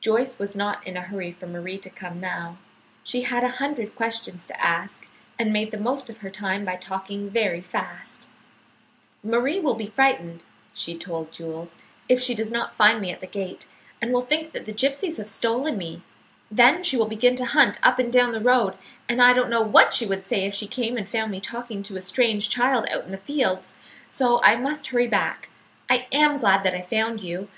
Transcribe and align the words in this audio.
Joyce 0.00 0.38
was 0.38 0.56
not 0.56 0.86
in 0.86 0.96
a 0.96 1.02
hurry 1.02 1.30
for 1.30 1.46
Marie 1.46 1.76
to 1.76 1.90
come 1.90 2.18
now. 2.20 2.56
She 3.04 3.20
had 3.24 3.44
a 3.44 3.48
hundred 3.58 3.94
questions 3.94 4.46
to 4.46 4.58
ask, 4.58 5.06
and 5.38 5.52
made 5.52 5.72
the 5.72 5.76
most 5.78 6.08
of 6.08 6.16
her 6.24 6.30
time 6.30 6.64
by 6.64 6.76
talking 6.76 7.28
very 7.28 7.60
fast. 7.60 8.30
"Marie 9.22 9.60
will 9.60 9.74
be 9.74 9.88
frightened," 9.88 10.44
she 10.72 10.96
told 10.96 11.32
Jules, 11.32 11.76
"if 12.08 12.18
she 12.18 12.34
does 12.34 12.50
not 12.50 12.76
find 12.76 12.98
me 12.98 13.10
at 13.10 13.20
the 13.20 13.26
gate, 13.26 13.66
and 14.00 14.10
will 14.10 14.22
think 14.22 14.52
that 14.54 14.64
the 14.64 14.72
gypsies 14.72 15.18
have 15.18 15.28
stolen 15.28 15.76
me. 15.76 16.00
Then 16.50 16.82
she 16.82 16.96
will 16.96 17.04
begin 17.04 17.34
to 17.36 17.44
hunt 17.44 17.76
up 17.82 17.98
and 17.98 18.10
down 18.10 18.30
the 18.32 18.40
road, 18.40 18.74
and 19.06 19.20
I 19.20 19.34
don't 19.34 19.50
know 19.50 19.60
what 19.60 19.92
she 19.92 20.06
would 20.06 20.24
say 20.24 20.46
if 20.46 20.54
she 20.54 20.66
came 20.66 20.96
and 20.96 21.06
found 21.06 21.30
me 21.30 21.40
talking 21.42 21.82
to 21.82 21.96
a 21.98 22.00
strange 22.00 22.48
child 22.48 22.86
out 22.90 23.04
in 23.04 23.10
the 23.10 23.18
fields, 23.18 23.74
so 24.08 24.40
I 24.42 24.56
must 24.56 24.86
hurry 24.86 25.08
back. 25.08 25.50
I 25.90 26.06
am 26.10 26.38
glad 26.38 26.62
that 26.62 26.74
I 26.74 26.80
found 26.80 27.22
you. 27.22 27.50